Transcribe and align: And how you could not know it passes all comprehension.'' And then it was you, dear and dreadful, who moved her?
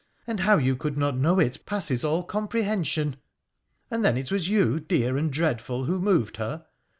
And 0.25 0.39
how 0.39 0.57
you 0.57 0.75
could 0.75 0.97
not 0.97 1.15
know 1.15 1.37
it 1.37 1.63
passes 1.67 2.03
all 2.03 2.23
comprehension.'' 2.23 3.17
And 3.91 4.03
then 4.03 4.17
it 4.17 4.31
was 4.31 4.49
you, 4.49 4.79
dear 4.79 5.15
and 5.15 5.31
dreadful, 5.31 5.83
who 5.83 5.99
moved 5.99 6.37
her? 6.37 6.65